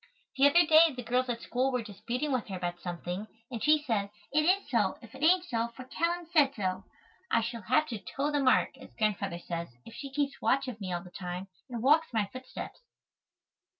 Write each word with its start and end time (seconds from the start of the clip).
The 0.35 0.47
other 0.47 0.65
day 0.65 0.95
the 0.95 1.03
girls 1.03 1.29
at 1.29 1.43
school 1.43 1.71
were 1.71 1.83
disputing 1.83 2.31
with 2.31 2.47
her 2.47 2.55
about 2.57 2.79
something 2.79 3.27
and 3.51 3.63
she 3.63 3.83
said, 3.83 4.09
"It 4.31 4.45
is 4.45 4.67
so, 4.67 4.97
if 4.99 5.13
it 5.13 5.21
ain't 5.21 5.45
so, 5.45 5.67
for 5.75 5.83
Calline 5.85 6.25
said 6.31 6.55
so." 6.55 6.85
I 7.29 7.41
shall 7.41 7.61
have 7.61 7.85
to 7.89 7.99
"toe 7.99 8.31
the 8.31 8.39
mark," 8.39 8.75
as 8.79 8.95
Grandfather 8.95 9.37
says, 9.37 9.67
if 9.85 9.93
she 9.93 10.11
keeps 10.11 10.41
watch 10.41 10.67
of 10.67 10.81
me 10.81 10.91
all 10.91 11.03
the 11.03 11.11
time 11.11 11.49
and 11.69 11.83
walks 11.83 12.07
in 12.11 12.17
my 12.19 12.25
footsteps. 12.33 12.79